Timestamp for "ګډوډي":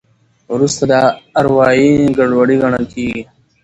2.17-2.55